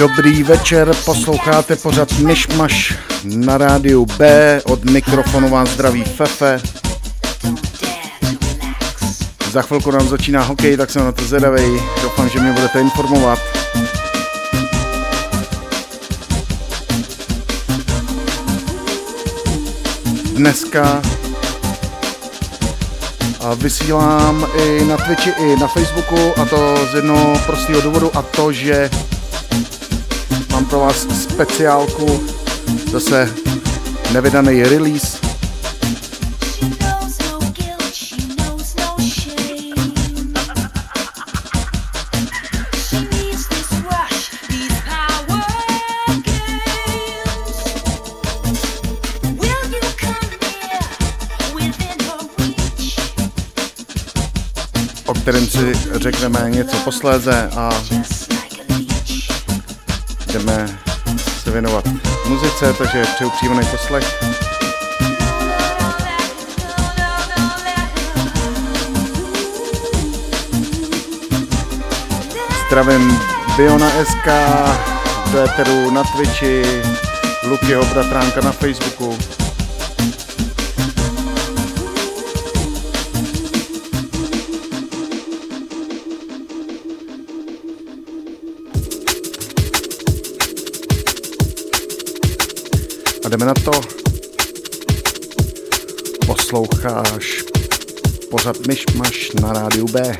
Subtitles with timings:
[0.00, 6.60] Dobrý večer, posloucháte pořad Myšmaš na rádiu B, od mikrofonu vám zdraví Fefe.
[9.50, 13.38] Za chvilku nám začíná hokej, tak jsem na to zvedavej, doufám, že mě budete informovat.
[20.34, 21.02] Dneska
[23.40, 28.22] a vysílám i na Twitchi, i na Facebooku a to z jednoho prostého důvodu a
[28.22, 28.90] to, že
[30.60, 32.20] mám pro vás speciálku,
[32.92, 33.34] zase
[34.12, 35.18] nevydaný release.
[55.22, 57.70] Kterém si řekneme něco posléze a
[61.60, 61.84] věnovat
[62.28, 64.24] muzice, takže přeju příjemný poslech.
[72.66, 73.20] Zdravím
[73.56, 74.28] Biona SK,
[75.32, 76.62] do na Twitchi,
[77.48, 79.39] Lukyho bratránka na Facebooku.
[98.52, 100.16] Pořad Myšmaš na rádiu B.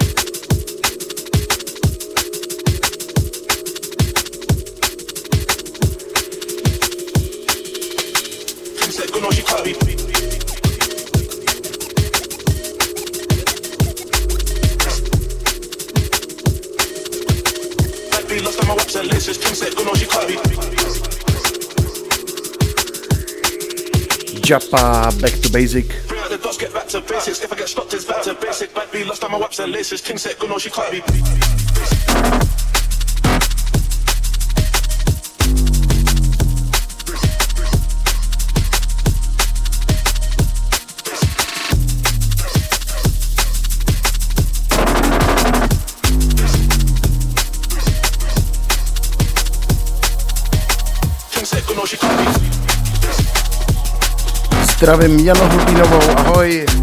[24.48, 26.19] Japa, back to basic.
[26.92, 27.40] Back to basics.
[27.44, 28.74] If I get stopped, it's back to basic.
[28.74, 30.00] Might be lost on my waps and laces.
[30.00, 31.00] King said, good, no, she can't be.
[54.80, 56.79] Zdravím Janu Hlubínovou, ahoj.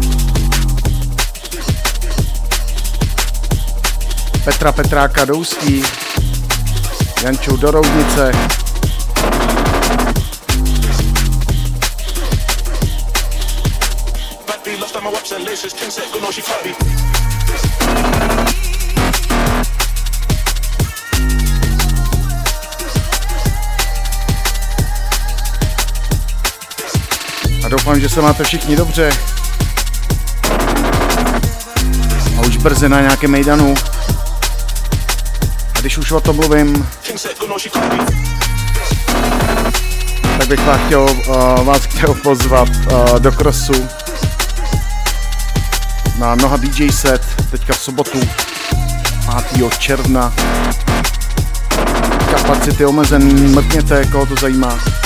[4.48, 5.82] Petra Petráka Douský,
[7.22, 8.32] Jančou do Roudnice.
[27.64, 29.10] A doufám, že se máte všichni dobře.
[32.38, 33.74] A už brzy na nějakém mejdanu.
[35.98, 36.88] Už o tom mluvím,
[40.38, 43.88] tak bych vás chtěl, uh, vás chtěl pozvat uh, do krosu
[46.18, 48.20] na Noha DJ set teďka v sobotu
[49.52, 49.78] 5.
[49.78, 50.34] června.
[52.30, 54.97] Kapacity omezený, mrkněte, koho to zajímá.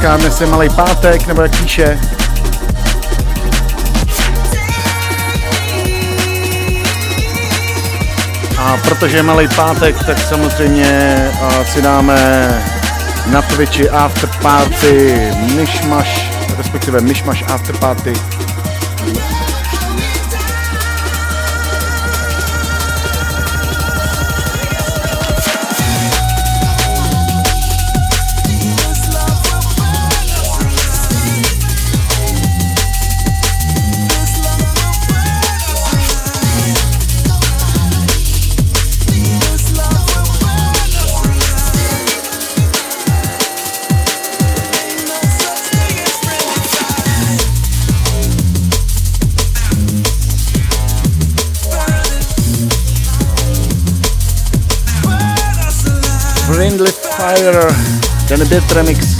[0.00, 1.98] Dneska, dnes je malý pátek, nebo jak píše.
[8.58, 11.16] A protože je malý pátek, tak samozřejmě
[11.72, 12.48] si dáme
[13.26, 18.12] na Twitchi after party myšmaš, respektive myšmaš after party
[58.50, 59.19] ten bit remix.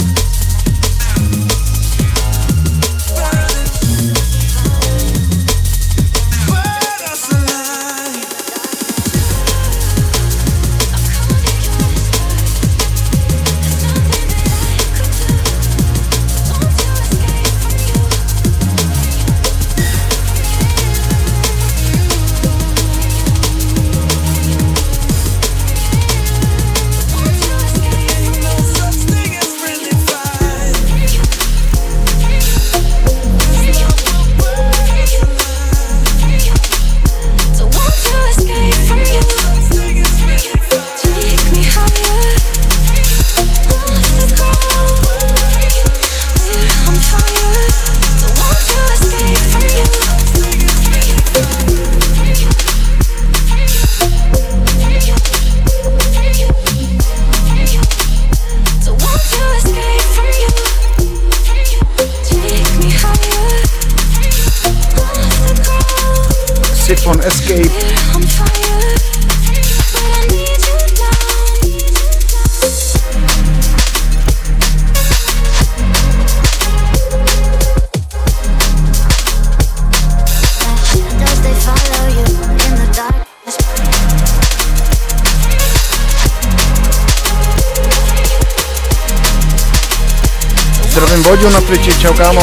[91.41, 92.41] Voďu na Twitchi, čau kámo.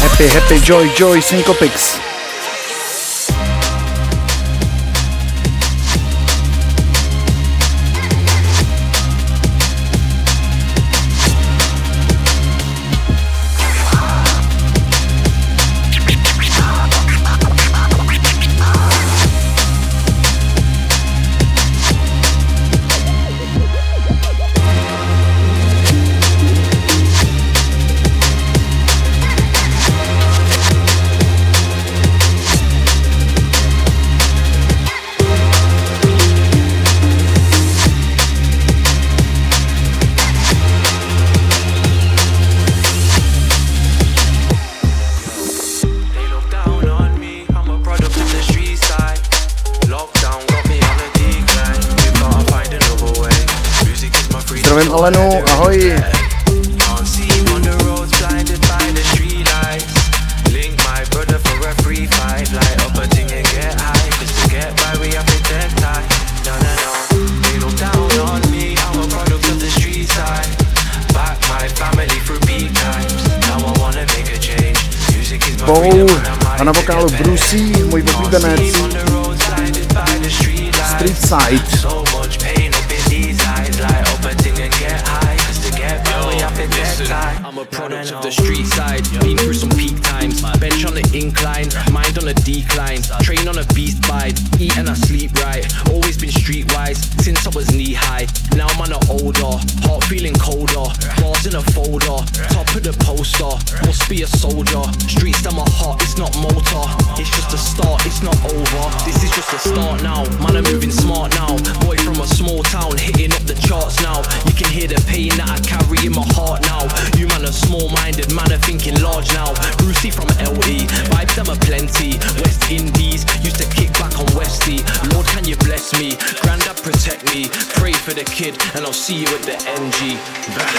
[0.00, 2.09] Happy, happy, joy, joy, Syncopix.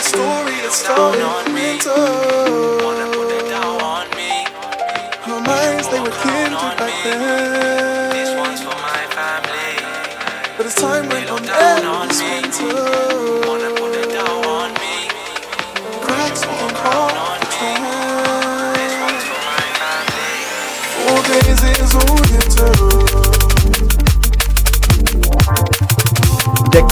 [0.01, 1.77] The story that's down on me.
[1.86, 4.50] Wanna put that down on me.
[5.29, 8.10] Our minds, they were kindred back then.
[8.10, 9.77] This one's for my family.
[10.58, 12.41] But as time went on, down on me.
[13.46, 15.05] Wanna put that down on me.
[16.01, 16.41] Cracks.
[16.41, 16.50] This
[19.05, 20.34] one's for my family.
[20.98, 22.41] Four days is all you.
[26.74, 26.89] Dex.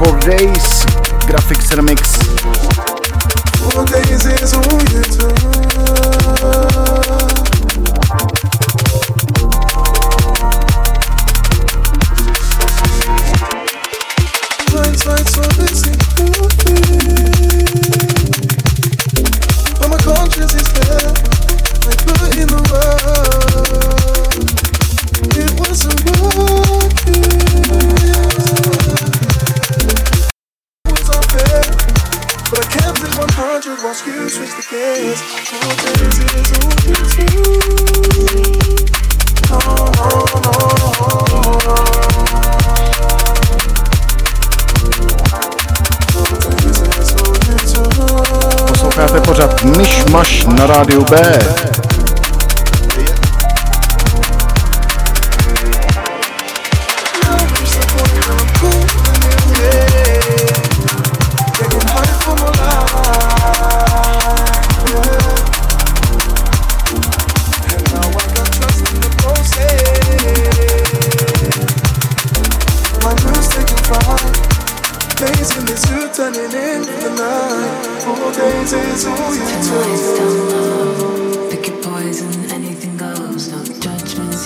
[0.00, 0.99] Four days
[1.30, 2.18] Graphics Remix.
[3.72, 5.49] Four days is all you do.
[50.20, 51.16] Maš na rádiu B.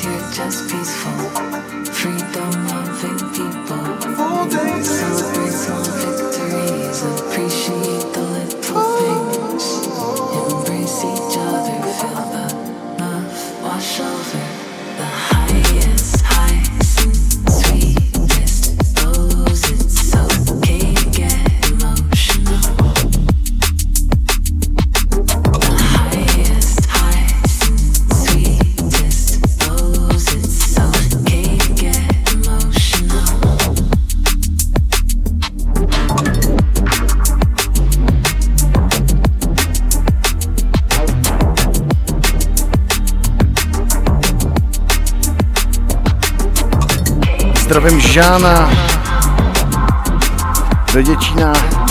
[0.05, 1.24] Zdravím
[48.15, 48.71] Žána
[50.93, 51.84] do Děčína.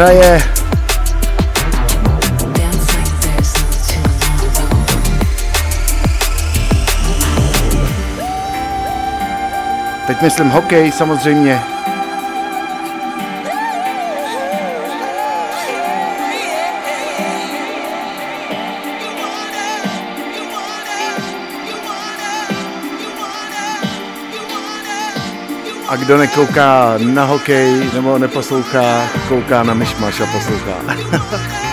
[0.00, 0.42] Hraje.
[10.06, 11.79] Teď myslím hokej samozřejmě.
[25.90, 30.74] A kdo nekouká na hokej nebo neposlouchá, kouká na myšmaš a poslouchá.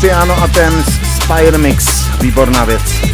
[0.00, 1.84] Piano Athens Spire Mix.
[2.20, 3.09] Výborná věc.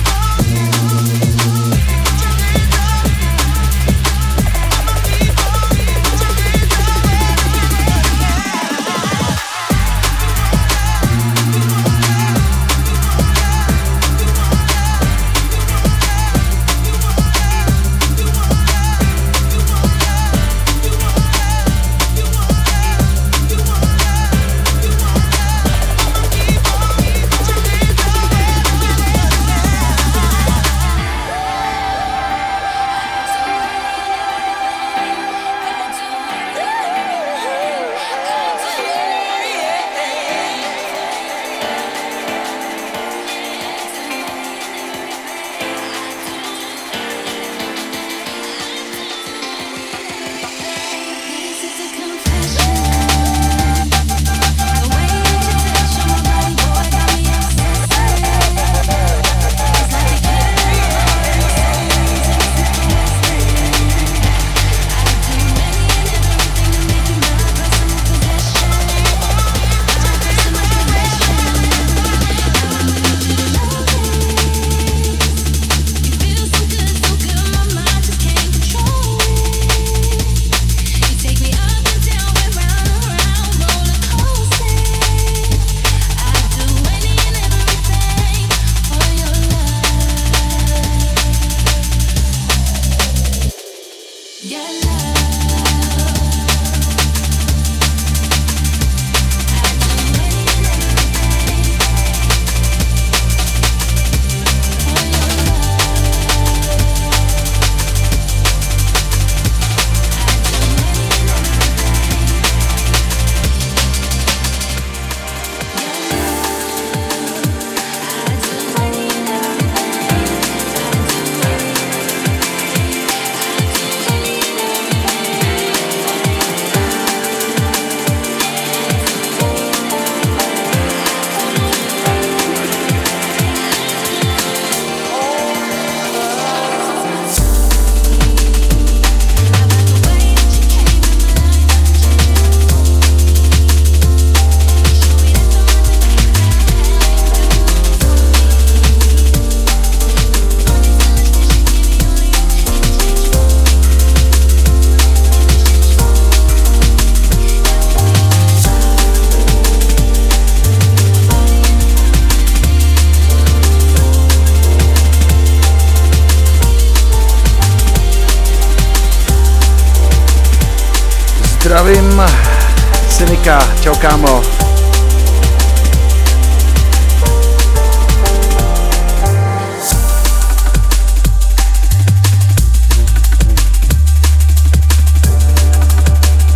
[173.87, 174.43] Čau kámo.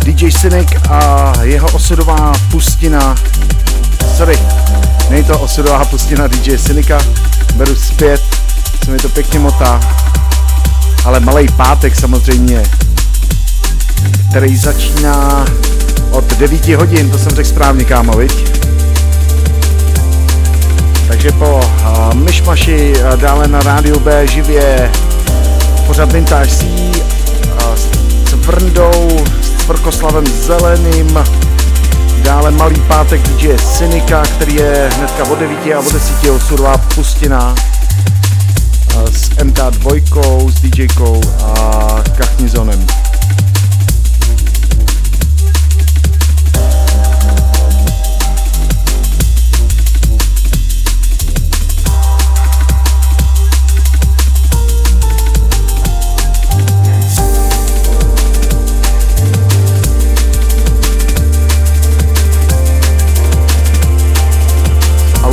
[0.03, 3.15] DJ Cynic a jeho osudová pustina.
[4.17, 4.39] Sorry,
[5.09, 6.99] není to osudová pustina DJ Cynika,
[7.55, 8.21] beru zpět,
[8.85, 9.79] se mi to pěkně motá.
[11.05, 12.63] Ale malý pátek samozřejmě,
[14.29, 15.45] který začíná
[16.11, 18.61] od 9 hodin, to jsem řekl správně, kámo, viď?
[21.07, 24.91] Takže po uh, myšmaši uh, dále na rádiu B živě
[25.87, 31.19] pořád Vintage C uh, s Vrndou, s Tvrkoslavem Zeleným,
[32.23, 37.55] dále Malý pátek DJ Synika, který je hnedka od 9 a od 10 odsudová pustina
[38.95, 43.00] uh, s MK2, s DJkou a Kachnizonem.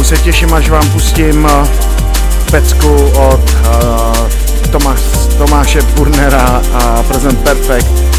[0.09, 1.68] Se těším, až vám pustím eh,
[2.51, 5.01] pecku od uh, Tomáš,
[5.38, 8.17] Tomáše Burnera a Present Perfect.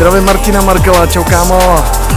[0.00, 2.09] Zdravím Martina Markela, čau kámo.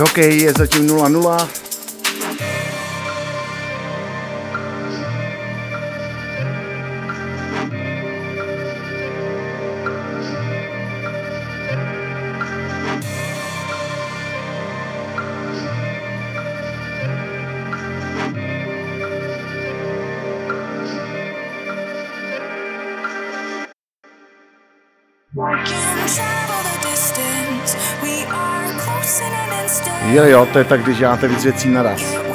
[0.00, 1.59] Hokej je zatím 0-0.
[30.12, 32.29] Jo, jo, to je tak, když děláte víc věcí naraz.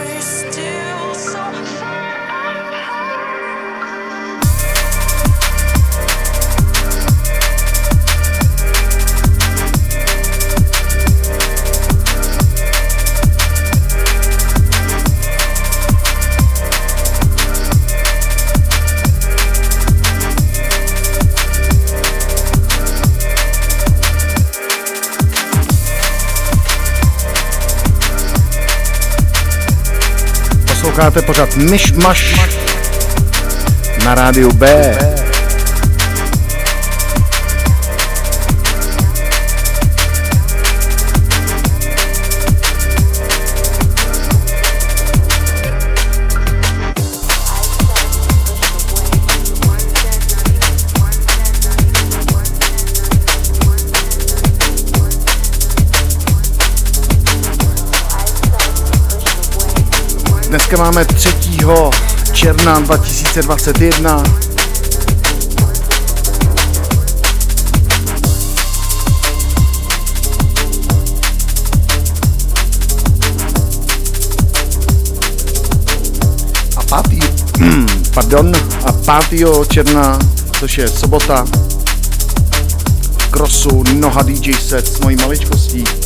[30.95, 32.35] Posloucháte pořád Myš Maš
[34.05, 35.24] na rádiu B.
[60.65, 61.29] Dneska máme 3.
[62.33, 64.23] června 2021.
[76.77, 77.19] A pátý,
[78.13, 78.51] pardon,
[78.85, 79.67] a 5.
[79.67, 80.19] června,
[80.59, 81.45] což je sobota,
[83.31, 86.04] Krosu Noha DJ set s mojí maličkostí.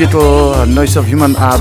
[0.00, 1.60] Digital, Noise of Human Art.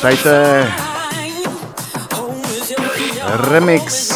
[0.00, 0.72] Tady to je
[3.50, 4.14] remix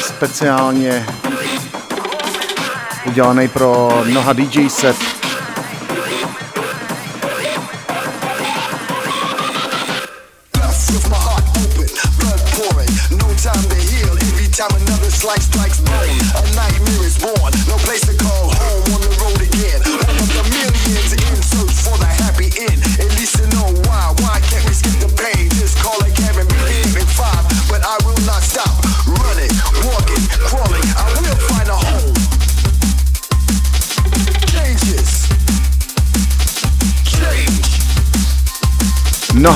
[0.00, 1.06] speciálně
[3.06, 5.15] udělaný pro Noha DJ set.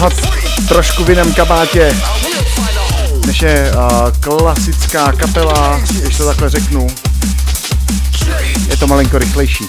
[0.01, 0.11] Noha
[0.69, 1.97] trošku v jiném kabátě,
[3.27, 6.87] než je uh, klasická kapela, když to takhle řeknu.
[8.69, 9.65] Je to malinko rychlejší.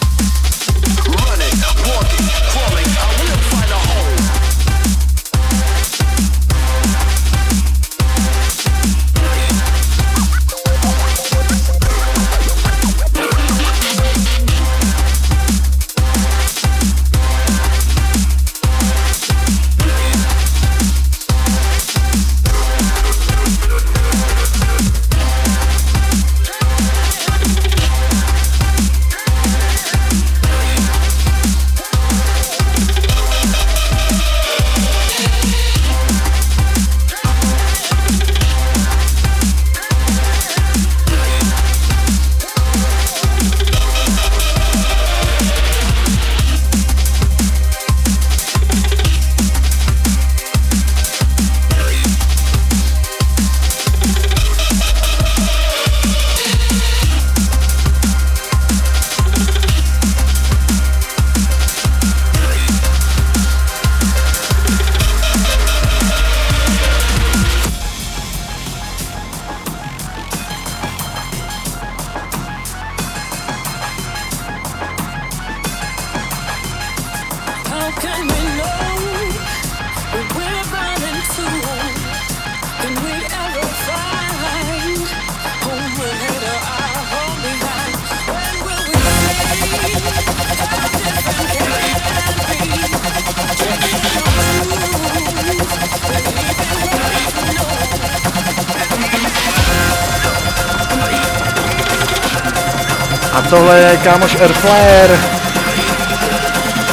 [103.52, 105.20] Tohle je kámoš Airflyer.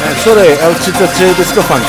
[0.01, 1.85] Ne, sorry, L33 Disco Funk.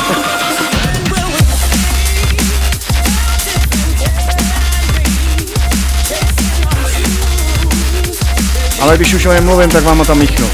[8.80, 10.50] Ale když už o něm mluvím, tak vám ho tam míchnu.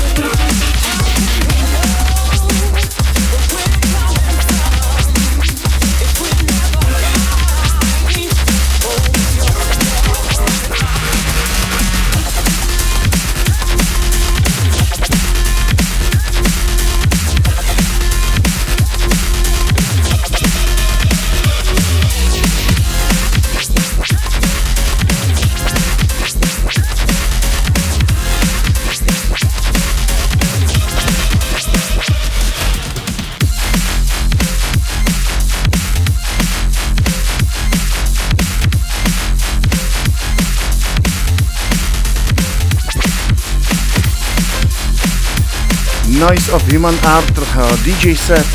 [46.27, 48.47] Noise of Human Art, eh, DJ set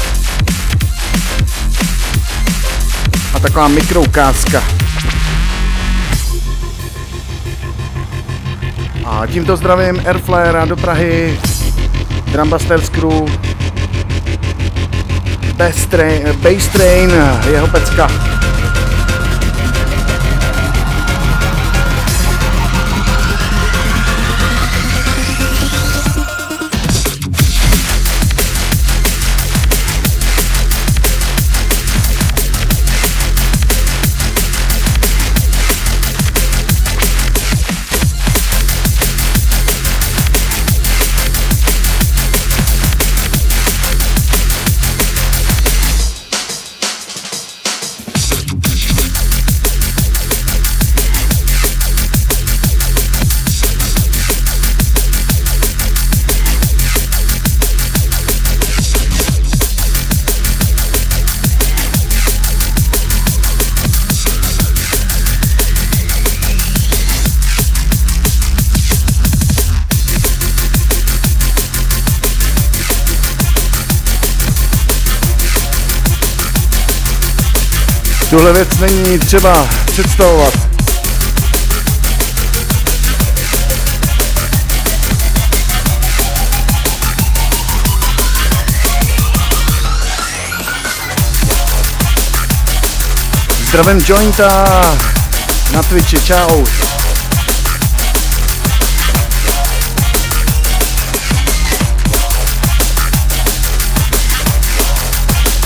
[3.34, 4.64] a taková mikroukázka.
[9.06, 11.40] A tímto zdravím Airflyera do Prahy,
[12.32, 13.32] Drumbusters Crew,
[15.56, 17.12] Bass Train, Bass Train
[17.52, 18.31] jeho pecka.
[78.42, 80.54] Tuhle věc není třeba představovat.
[93.68, 94.82] Zdravím Jointa
[95.72, 96.66] na Twitchi, čau.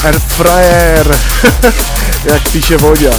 [0.05, 1.19] Airfryer,
[2.25, 3.11] jak píše Vodě.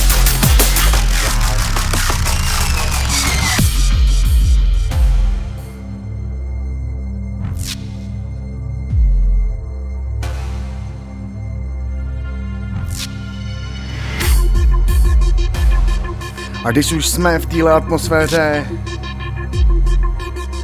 [16.65, 18.67] A když už jsme v téhle atmosféře,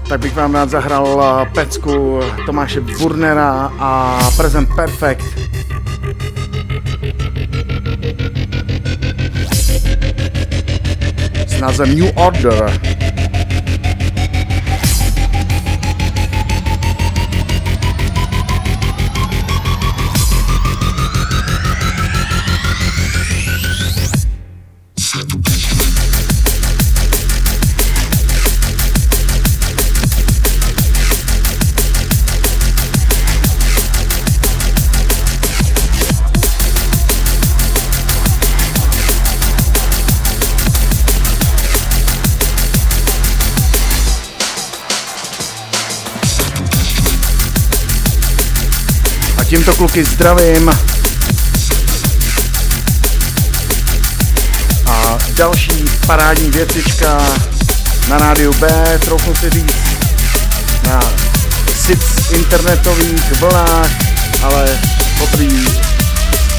[0.09, 5.32] tak bych vám rád zahrál pecku Tomáše Burnera a Present Perfect.
[11.63, 12.92] S názvem New Order.
[49.73, 50.71] Tímto kluky zdravím.
[54.87, 57.19] A další parádní věcička
[58.09, 58.69] na rádiu B,
[59.05, 59.75] trochu si říct,
[60.87, 61.01] na
[61.77, 63.91] sic internetových vlnách,
[64.43, 64.79] ale
[65.19, 65.67] poprý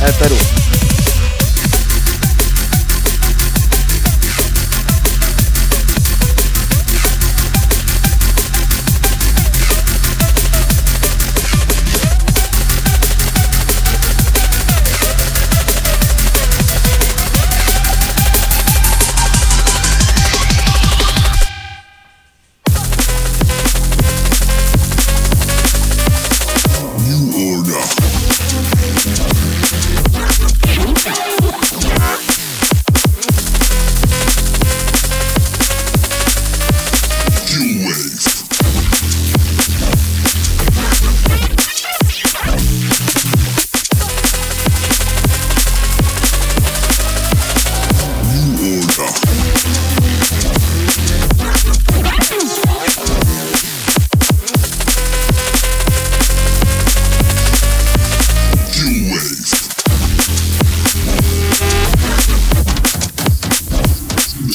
[0.10, 0.63] éteru.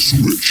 [0.09, 0.48] switch.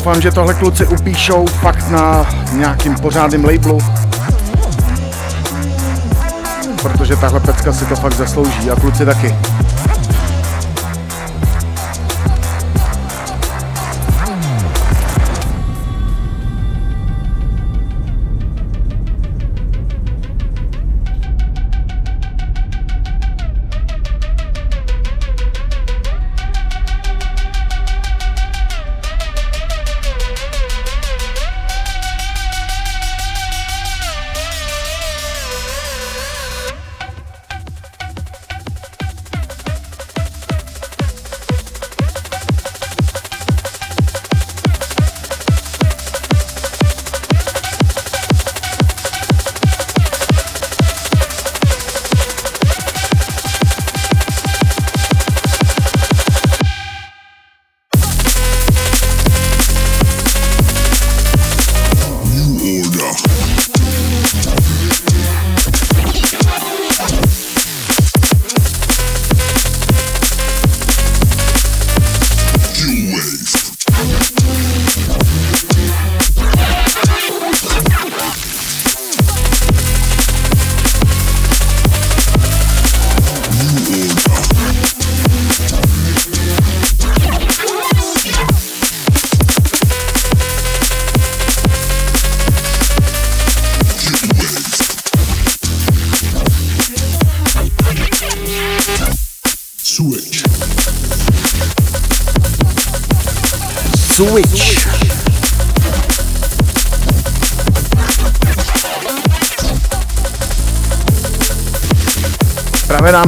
[0.00, 3.78] Doufám, že tohle kluci upíšou fakt na nějakým pořádným labelu.
[6.82, 9.34] Protože tahle pecka si to fakt zaslouží a kluci taky.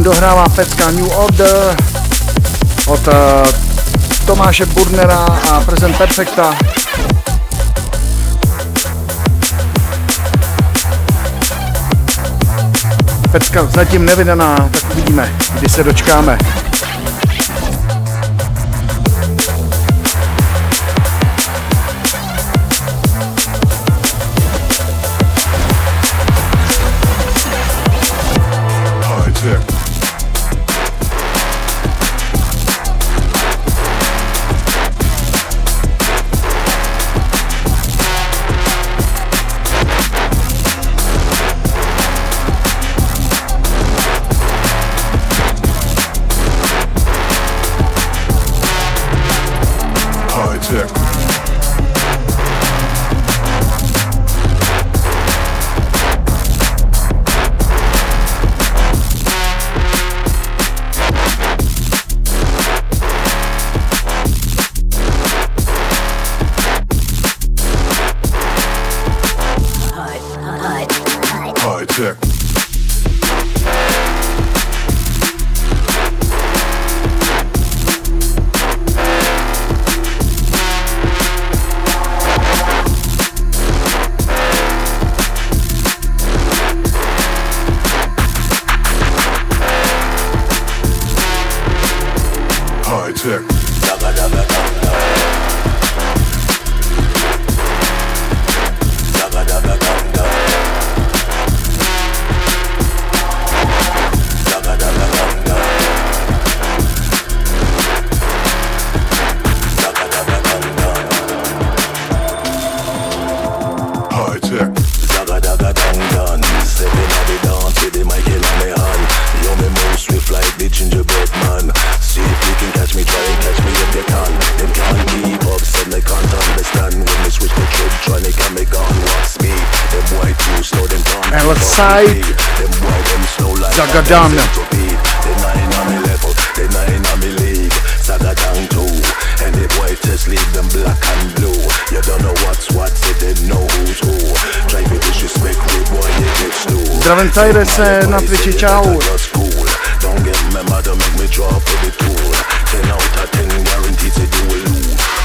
[0.03, 1.77] Nám dohrává pecka New Order
[2.87, 3.15] od uh,
[4.27, 6.55] Tomáše Burnera a Present Perfecta.
[13.33, 16.39] Pecka zatím nevydaná, tak uvidíme, kdy se dočkáme.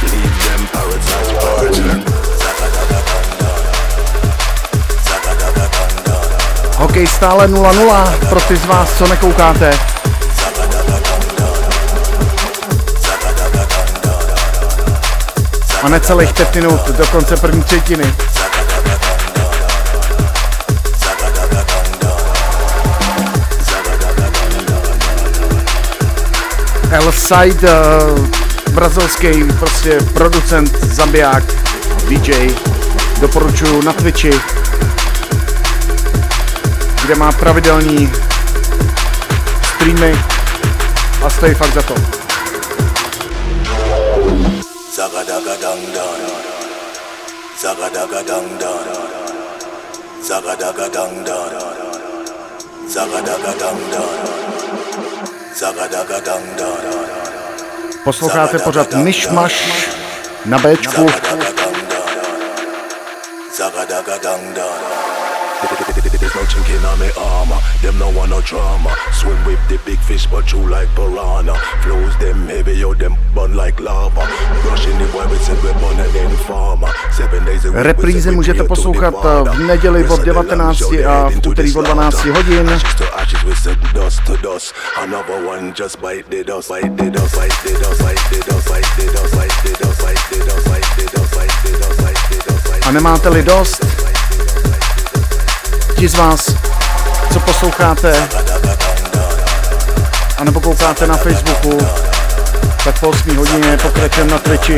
[0.04, 1.80] Leave them parrots as birds.
[6.78, 9.80] Hokej stále 0-0 pro ty z vás, co nekoukáte.
[15.84, 18.14] A necelých pět minut do konce první třetiny.
[26.92, 28.28] El Side, uh,
[28.72, 31.44] brazilský prostě producent, zabiják,
[32.10, 32.50] DJ,
[33.20, 34.32] doporučuju na Twitchi,
[37.04, 38.12] kde má pravidelní
[39.76, 40.20] streamy
[41.26, 41.96] a stojí fakt za to.
[44.96, 46.38] Zagadagadangdan.
[52.88, 54.37] Zagadagadangdan.
[58.04, 59.66] Posloucháte pořád Myšmaš
[60.46, 61.06] na Bčku.
[63.58, 65.07] Zagadagadangdara.
[66.02, 67.60] There's no chinking on me armor.
[67.82, 68.96] Them no want no drama.
[69.14, 71.56] Swim with the big fish, but you like piranha.
[71.84, 74.22] Flows them heavy, yo, them bun like lava.
[74.66, 76.90] Rushing the boy, we said bun and then farmer.
[77.12, 77.84] Seven days a week.
[77.84, 79.14] Reprízy můžete poslouchat
[79.52, 82.80] v neděli od 19 a v úterý od 12 hodin.
[92.86, 93.86] A nemáte-li dost,
[96.00, 96.56] ti z vás,
[97.34, 98.28] co posloucháte,
[100.38, 101.78] anebo koukáte na Facebooku,
[102.84, 104.78] tak po 8 hodině pokračujeme na Twitchi.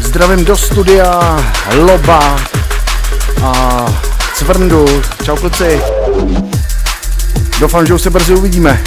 [0.00, 1.36] Zdravím do studia
[1.74, 2.57] Loba
[3.42, 3.86] a
[4.34, 4.86] Cvrndu.
[5.24, 5.80] Čau kluci.
[7.60, 8.84] Doufám, že už se brzy uvidíme.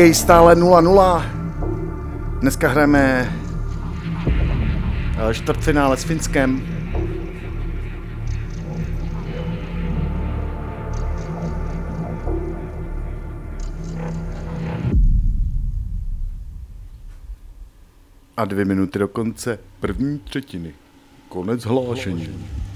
[0.00, 2.40] Hokej stále 0-0.
[2.40, 3.28] Dneska hrajeme
[5.28, 6.62] eh, čtvrtfinále s Finskem.
[18.36, 20.72] A dvě minuty do konce první třetiny.
[21.28, 22.24] Konec hlášení.
[22.24, 22.69] pecku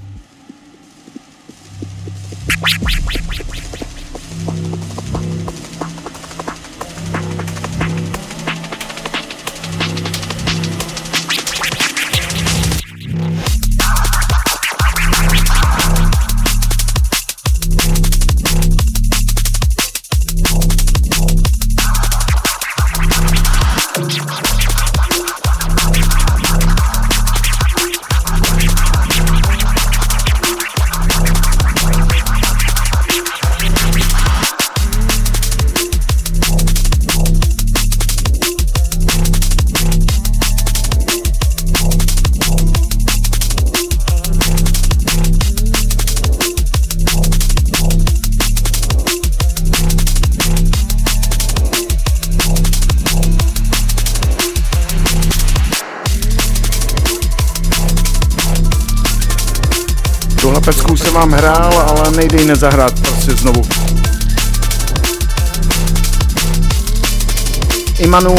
[62.15, 63.61] nejde ji nezahrát prostě znovu.
[67.99, 68.35] Imanu,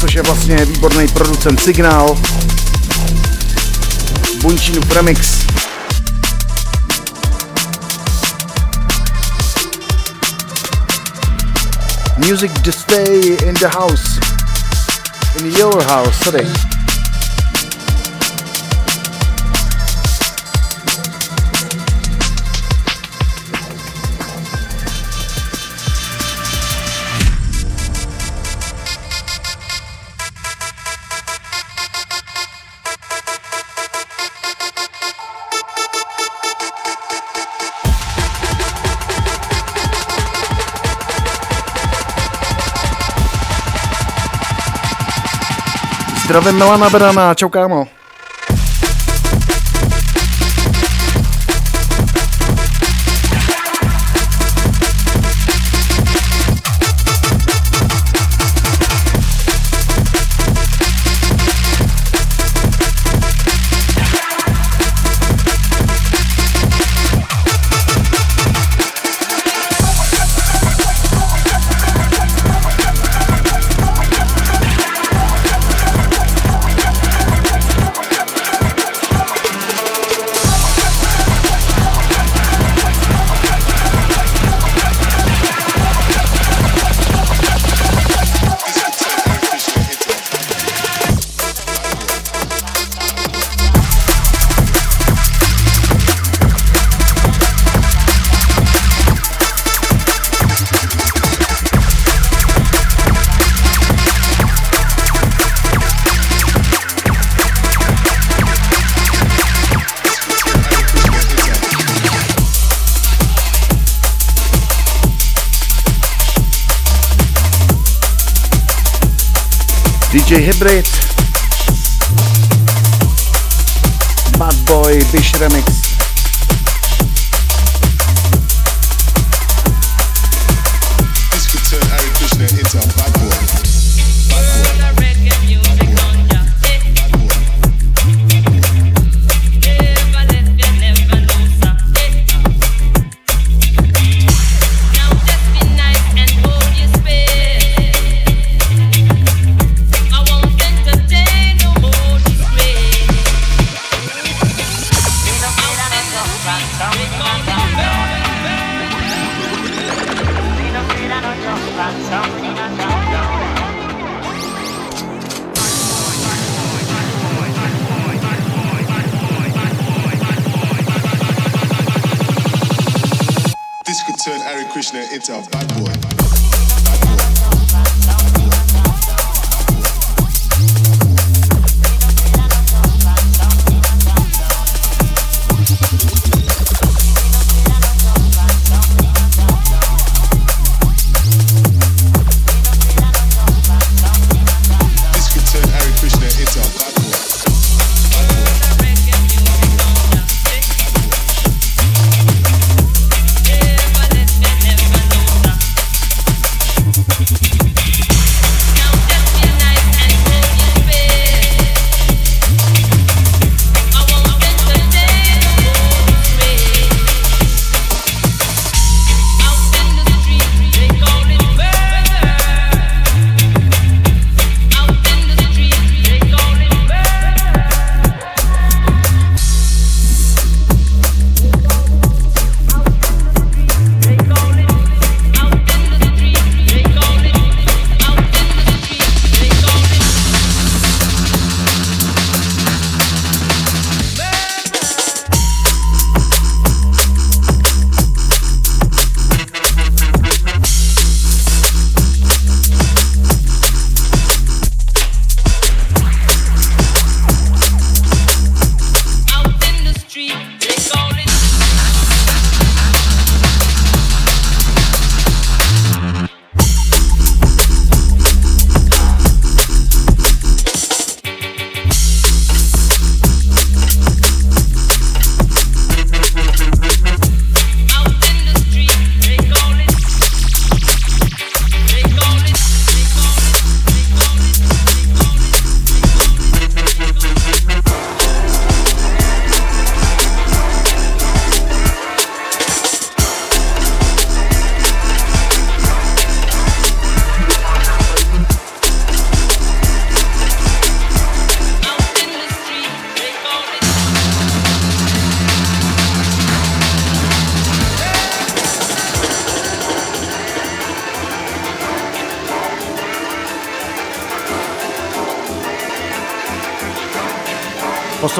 [0.00, 2.18] což je vlastně výborný producent Signál,
[4.42, 5.38] Bunčinu Premix,
[12.16, 14.20] Music to stay in the house,
[15.38, 16.79] in your house, sorry.
[46.30, 47.99] Zdravím Milana Berana, čau kámo.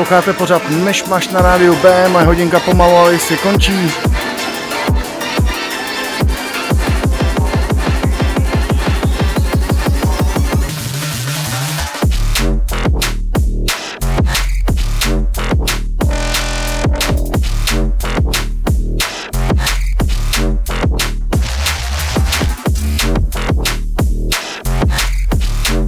[0.00, 3.92] Posloucháte pořád Mešmaš na rádiu B, moje hodinka pomalu, ale si končí.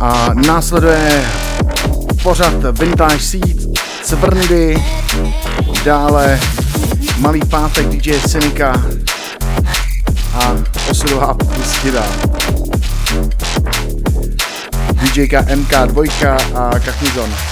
[0.01, 1.25] A následuje
[2.23, 3.62] pořad Vintage Seed,
[4.13, 4.77] Cvrndy,
[5.85, 6.41] dále
[7.19, 8.73] Malý pátek DJ Synika
[10.35, 10.55] a
[10.91, 12.05] osudová pustina.
[14.93, 16.11] DJka MK2
[16.55, 17.52] a Kachnizon.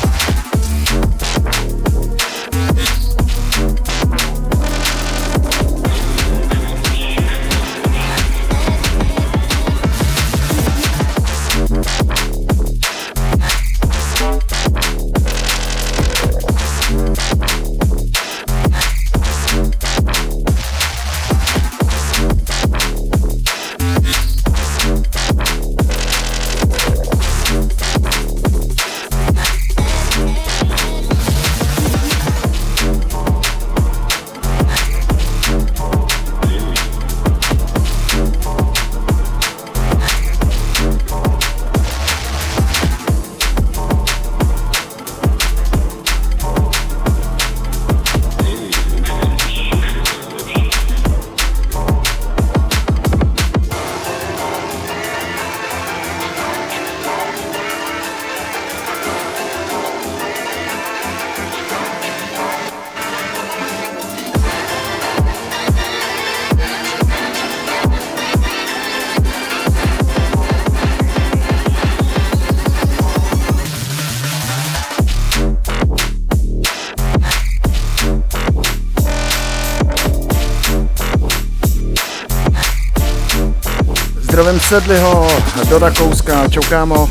[84.70, 85.28] Zdravím Sedliho
[85.68, 87.08] do Rakouska, čau kámo.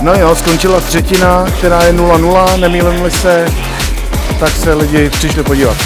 [0.00, 3.46] No jo, skončila třetina, která je 0-0, nemýlím se,
[4.40, 5.76] tak se lidi přišli podívat.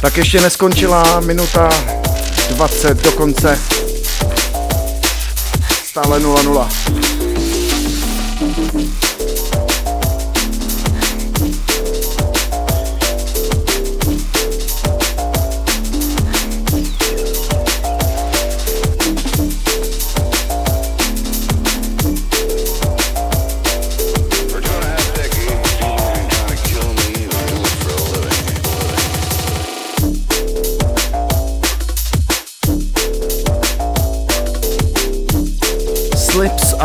[0.00, 1.68] Tak ještě neskončila minuta
[2.48, 3.58] 20 do konce.
[5.84, 7.07] Stále 0-0.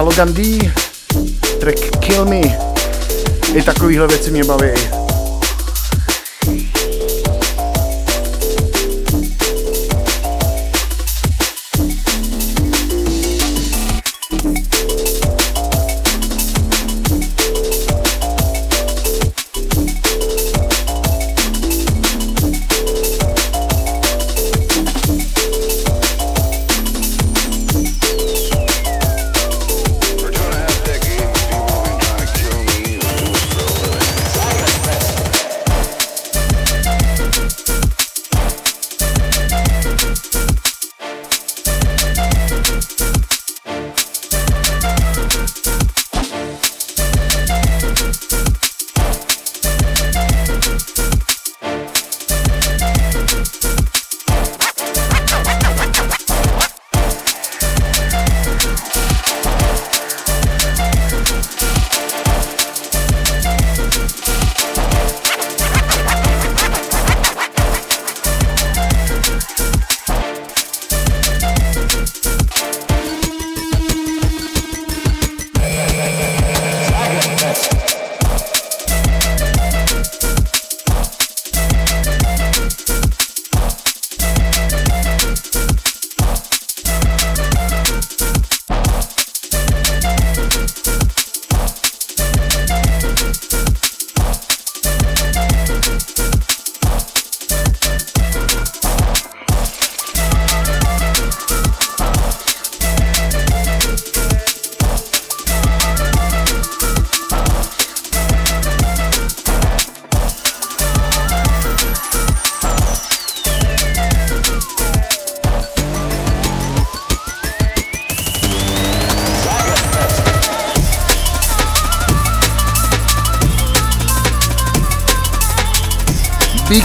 [0.04, 0.60] Logan D,
[1.60, 2.42] track Kill Me.
[3.56, 5.03] I takovýhle věci mě baví.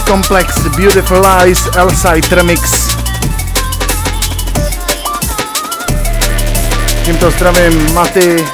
[0.09, 2.87] B-Complex, Beautiful Eyes, L-Side Remix.
[7.05, 8.45] Tímto zdravím Maty,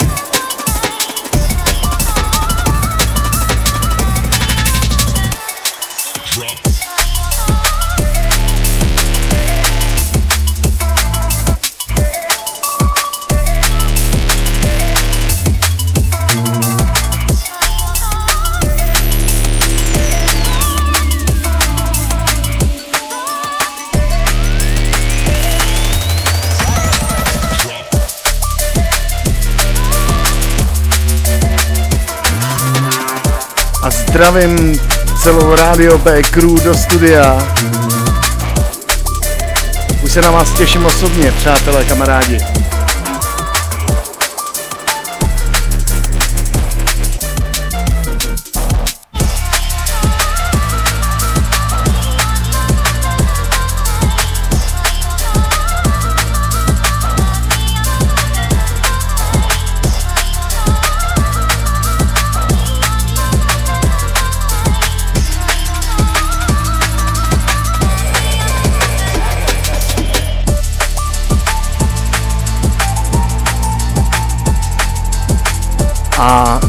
[34.15, 34.79] zdravím
[35.23, 37.47] celou Radio B crew do studia.
[40.03, 42.54] Už se na vás těším osobně, přátelé, kamarádi.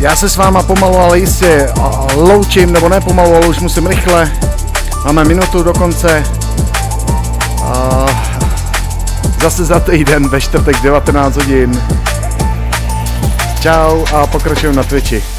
[0.06, 1.68] Já se s váma pomalu, ale jistě
[2.14, 4.32] loučím, nebo ne pomalu, ale už musím rychle.
[5.04, 6.24] Máme minutu do konce.
[7.62, 8.06] A
[9.40, 11.82] zase za týden ve čtvrtek 19 hodin.
[13.60, 15.35] Čau a pokračujeme na Twitchi.